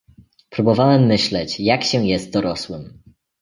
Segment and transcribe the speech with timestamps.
[0.49, 3.01] "Probowałem myśleć, jak się jest dorosłym."